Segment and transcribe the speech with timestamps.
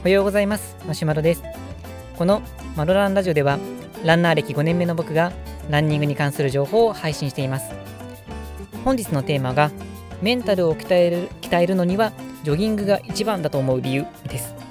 [0.00, 0.76] おはようございます。
[0.86, 1.42] マシュマロです。
[2.18, 2.42] この
[2.76, 3.58] マロランラジオでは
[4.04, 5.32] ランナー歴5年目の僕が
[5.70, 7.72] ランニングに関する情報を配信しています。
[8.84, 9.70] 本日のテーマが
[10.20, 14.61] メンタルを鍛える鍛えるのにはジョギングが一番だと思う理由です。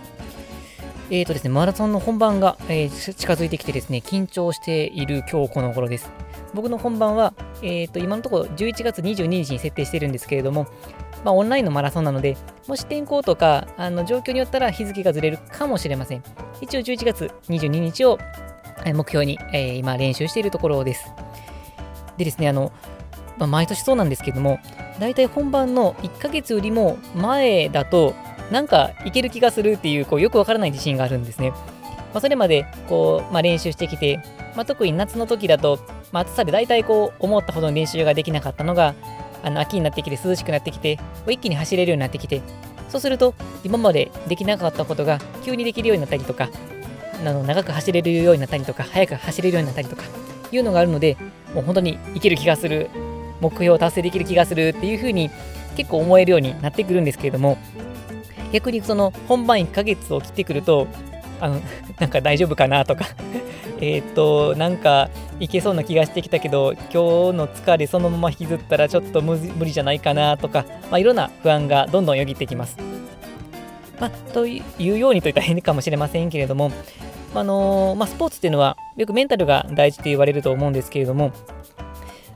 [1.13, 6.09] えーとですね、マラソンの本番が、えー、近づいてきてですね、緊張している今日この頃です。
[6.53, 10.67] 僕の本番は、えーと、今のところ11月22日に設定してるんですけれども、
[11.25, 16.23] まあ、オンラインのマラソンなので、もし天候とかあの状況によったら日付がずれるかもしれません。
[16.61, 18.17] 一応11月22日を
[18.85, 21.11] 目標に、えー、今練習しているところです。
[22.15, 22.71] でですね、あの、
[23.37, 24.59] まあ、毎年そうなんですけども、
[24.97, 28.13] 大体本番の1ヶ月よりも前だと、
[28.51, 31.51] なんかいける気がするっていうこうよくわからない自信があるんですね。
[32.13, 34.19] まあ、それまでこう、まあ、練習してきて、
[34.55, 35.79] まあ、特に夏の時だと、
[36.11, 38.95] まあ、暑さで大体こう思ったほどの練習ができなかったのが
[39.43, 42.41] あの秋になってきて涼しくなってきて一気に走れるようになってきて
[42.89, 43.33] そうすると
[43.63, 46.49] 今までできなかったことが急にできるようになったりとか
[47.25, 50.03] あの長く走れるようになったりとか速く走れるようになったりとか
[50.51, 51.15] いうのがあるので
[51.53, 52.89] もう本当にいける気がする
[53.39, 55.29] 目標を達成できる気がするっていうふうに
[55.77, 57.57] 結構思えるようになってくるんですけれども
[58.51, 60.87] 逆にその本番1ヶ月を切ってくると、
[61.39, 61.61] あの、
[61.99, 63.05] なんか大丈夫かなとか
[63.81, 65.09] えっと、なんか
[65.39, 72.77] いけそうな気がしてきたけど、今日の疲れそのまま引きずったらちょっと無理じゃないかなとか、まあ、いろんな不安がどんどんよぎってきます。
[73.99, 76.71] まあ、というようにといったら変かもしれませんけれども、
[77.33, 81.31] あのー、まあ、スポーツっていうのはよくメンタルが大事と言われると思うんですけれども、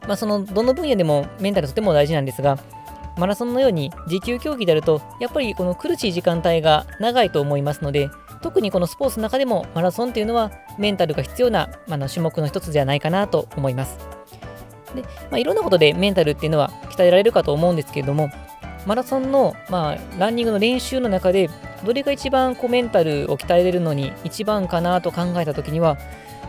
[0.07, 2.57] まあ、そのどの分野でもメンタルとても大事なんですが、
[3.17, 8.09] マラソンのように持久競技であると、やっぱりこの苦しい時間帯が長いと思いますので、
[8.41, 13.97] 特にこのスポーツの中でもマラソンっていうのはメンタルが必要な、まあ、の種目の一つではないかなと思います。
[14.94, 18.30] で、まあ、いろんなことでメンタルっていうのは鍛えられるかと思うんですけれども、
[18.85, 21.50] マラソンの、まあ、ランニングの練習の中で、
[21.83, 25.97] どれが一番こうメンタルを鍛えれるのに一番かなと考えたときには、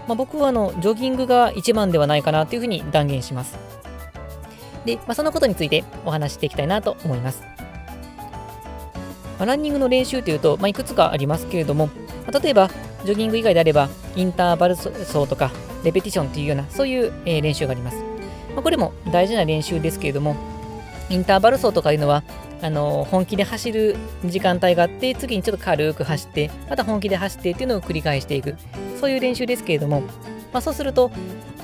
[0.07, 3.59] まあ、僕はあのジョギングが一番ではないかなというふうに断言します。
[4.87, 7.43] で、まあ、そのことについてお話していきたいなと思います。
[9.39, 11.91] まあ、ランニングの練習というと、まあ、いくつかありますけれども、
[12.27, 12.71] ま、例えば、
[13.05, 15.51] ジョギング以外であれば、インターバル走とか、
[15.85, 17.99] レペティションというような、そういう、えー、練習があります。
[18.55, 20.37] ま、これも大事な練習ですけれども、
[21.11, 22.23] インターバル走とかいうのは、
[22.63, 28.57] あの、本気で走る時間帯があって、次にちょっと軽く走って、また本気で走ってっていうのを繰り返していく、
[28.99, 30.01] そういう練習ですけれども、
[30.53, 31.11] まあ、そうすると、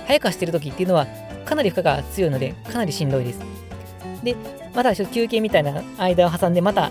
[0.06, 1.06] 速く走ってる時っていうのは、
[1.44, 3.40] かなり負荷が強いので、かなりしんどいです。
[4.22, 4.36] で、
[4.74, 6.90] またちょっと休憩みたいな間を挟んで、また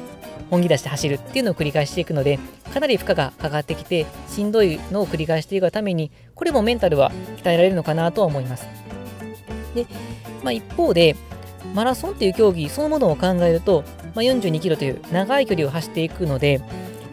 [0.50, 2.40] 本気出して走るっていうのを繰り返していくので、
[2.74, 8.68] かなり負荷がかかってきて、しんどいのを繰り返していくために、これもメンタルは鍛えられるのかなとは思います。
[9.74, 9.86] で、
[10.44, 11.16] まあ、一方で、
[11.74, 13.84] マラソンっていう競技そのものを考えると、
[14.14, 16.62] まあ、42キロという長い距離を走っていくので、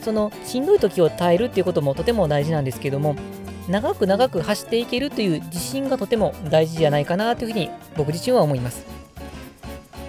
[0.01, 3.15] そのしんどい時を耐えるっていうこともとても大事なんですけども、
[3.69, 8.87] 長く長く走っていけるという自信がとても大事じゃないかなというふうに僕自身は思います。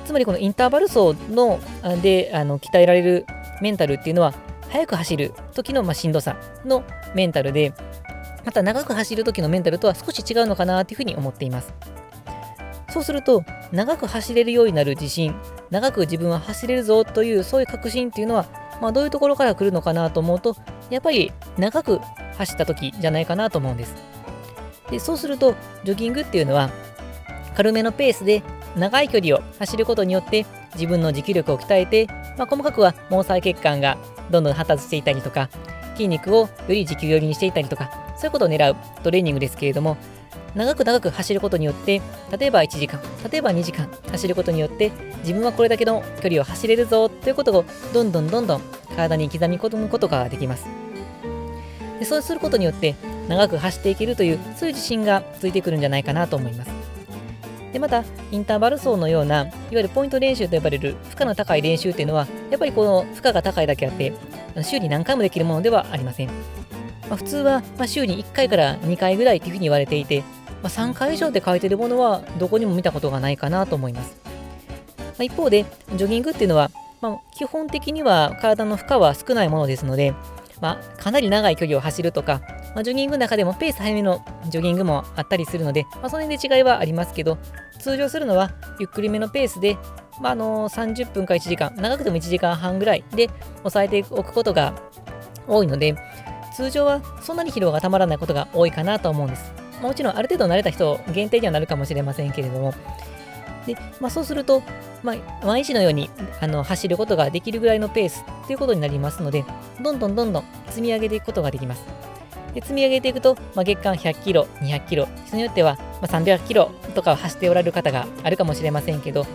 [0.06, 1.60] つまりこのインターバル走の
[2.02, 3.26] であの鍛えられる
[3.62, 4.34] メンタルっていうのは
[4.70, 6.84] 速く走る時のましんどさの
[7.14, 7.74] メンタルで
[8.46, 11.74] また長く走る時のメンタルとは少し違うのかなというふうに思っています。
[12.90, 15.36] そうすると長く走れるようになる自信
[15.70, 18.48] 長く自分は走れるぞというそういう確信っていうのは、
[18.82, 20.56] まあ、どういうところから来るのかなと思うと
[20.90, 22.02] やっぱり長く
[22.40, 23.96] 走った時じゃないかなと思うんです。
[24.90, 26.72] でそうするとジョギングっていうのは
[27.56, 28.42] 軽めのペースで
[28.76, 32.08] 長い距離を走ることによって自分の持久力を鍛えて、
[32.38, 33.98] まあ、細かくは毛細血管が
[34.32, 35.50] どんどん発達していたりとか
[35.94, 39.98] 筋肉をより持久寄りにしていたりとかそういうことを狙うトレーニングですけれども
[40.56, 42.02] 長く長く走ることによって
[42.38, 48.62] 例えば1時間例えば2時間走ることによって自分はこれだけの距離を走れるぞということをどんどんどんどん
[48.96, 50.89] 体に刻み込むことができます
[52.00, 52.96] でそうすることによって
[53.28, 56.90] 長く走っていけるというそういう自信がついてくるんじゃないかなと思います。
[57.72, 64.14] でまたインターバル走のようないわゆるポイント練習と呼ばれる負荷の高い練習っていうのはやっぱりこの負荷が高いだけあって
[64.64, 66.34] 週に何回もできるものではありません、ま
[67.12, 70.26] あ、普通はま週に1回から2回ぐらいというふうに言われていて、ま
[70.64, 75.66] あ、3回以上で書いてるものはどこにも見たことがないかなと思います、まあ、一方で
[75.96, 76.72] ジョギングっていうのは、
[77.02, 80.16] まあ、基本的には体の負荷は少ないものですので
[80.62, 82.42] まあ、かなり長い距離を走るとか、
[82.76, 87.38] まあ、ジョギングの中でもペース早めのジョギングもあったりするので、まあ、その辺で違いはありますけど、
[87.80, 89.78] 通常するのはゆっくりめのペースで、
[90.22, 93.30] まあ、あの30分か1時間、長くても1時間半ぐらいで
[93.60, 94.74] 抑えておくことが
[95.48, 95.96] 多いので、
[96.54, 99.54] 通常はそんなに疲労がたまらないことが多いかなと思うんです。
[99.82, 102.74] もちろんある程度慣れた人限定にはなるかもしれませんけれども、
[103.66, 104.62] で、まあ、そうすると、
[105.04, 106.10] まあ、毎日のように
[106.42, 109.46] あの走ることができるぐらいのペースということになりますので、
[109.82, 111.84] どんどんどんどん積み上げていくことができます。
[112.54, 119.26] で積み上げていくと、まあ、月間100キロ、200キロ、人によっては、まあ、300キロとか走っておられる方があるかもしれませんけど、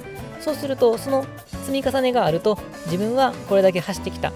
[0.41, 1.25] そうすると、その
[1.63, 4.33] 積み重ねがあると、自分はこれだけ走ってきた。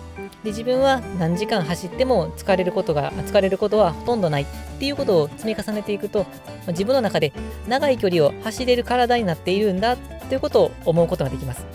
[0.48, 4.46] で自分は何時間走っても疲れることが疲れることはほとんどないっ
[4.78, 6.24] ていうことを積み重ねていくと、
[6.68, 7.34] 自分の中で
[7.66, 11.66] 長い距離を走れる体になっているんだということを思うことができます。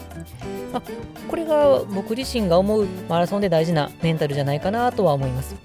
[0.71, 0.81] まあ、
[1.29, 5.55] これが僕自身が思うマラソンで大事なメンタルじゃないかなとは思います。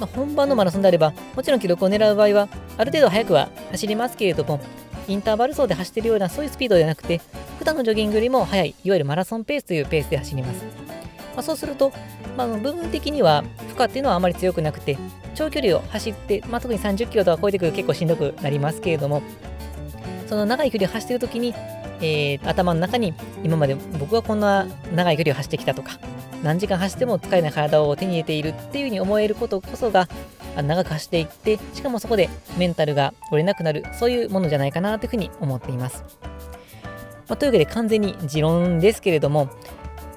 [0.00, 2.48] まあ、本番のマラソンであれば、もちろん記録を狙う場合は、
[2.78, 4.58] ある程度速くは走りますけれども、
[5.06, 7.20] インターバル走で走っているようなそういうスピードではなくて、
[7.58, 10.83] 普段のジョギングよりも速い、いわゆるマラソンペースというペースで走ります。
[11.34, 11.92] まあ、そうすると、
[12.36, 13.44] まあ、部分的には
[13.74, 14.96] 負荷っていうのはあまり強くなくて、
[15.34, 19.22] 長距離を走って、まあ、特に30キロとか超えてくると結構しんどくなりますけれども、
[20.28, 21.54] その長い距離を走っているときに、
[22.00, 25.98] えー、頭の中に今まで僕はこんな長い距離を走ってきたとか、
[26.42, 30.08] 何時間走っても疲れない体を手に入れているっていうふうに思えることこそが、
[30.62, 32.28] 長く走っていって、しかもそこで
[32.58, 36.04] メンタルが折れなくなる、そういうものじゃないかなというふうに思っています。
[37.28, 39.48] まあ、というわけで完全に持論ですけれども、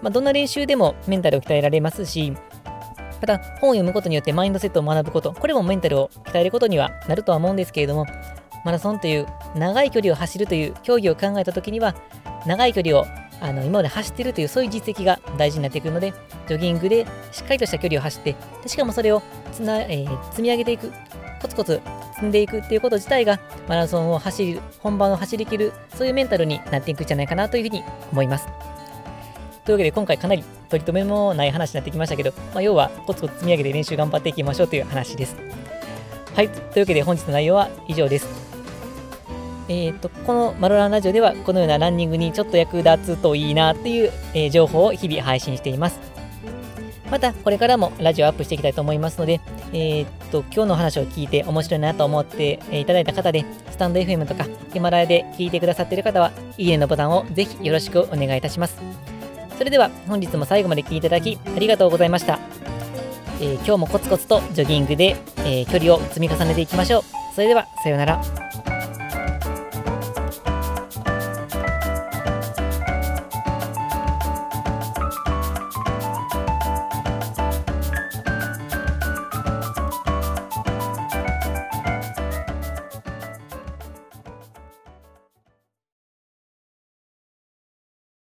[0.02, 2.34] まあ、どんな練習でもメンタルを鍛えられますし、
[3.22, 8.06] また本を読むことによってマインドセットを学ぶこと、これもメンタルを鍛えることにはなるとは思うんですけれども、
[8.64, 11.96] マラソンという長い距離を走るという競技を考えたときには、
[12.46, 13.06] 長い距離を
[13.40, 16.14] あの今まで走ってるというそういう実績が大事になってくるので、
[16.48, 19.22] ジョギングでしっかりとした距離を走って、でしかもそれを
[19.52, 20.92] つな、えー、積み上げていく、
[21.42, 21.82] コツコツ
[22.16, 28.48] 積んでいくっていうこと自体が、マラソンを走る、本番を走りきる、そういうメンタルになっていくんじゃないかなというふうに思います。
[29.68, 35.36] というわけで今回かなり取り留めもない話になってきましたけど、まあ、要はコツコツ積み上げて練習頑張っていきましょうという話です。
[36.34, 38.30] はい、というわけで本日の内容は以上です。
[39.68, 46.00] えーと、このマロランラジオではこのようなランニングにちょっと役立つといいなっていう、えー、情報を日々配信しています。
[47.12, 49.42] またこれからもラジオアップしていきたいと思いますので、
[49.74, 59.17] えー、っと今日の話を聞いて面白いなと思っていただいた方で、スタンド FM とかヒマラヤで聞いてくださっている方は、いいねのボタンをぜひよろしくお願いいたします。
[59.58, 62.40] それでは本日も最後まで聴いていただきありがとうございました。
[63.40, 67.04] えー、今日もコツコツとジョギングで、えー、距離を積み重ねていきましょう。
[67.36, 68.47] それではさようなら。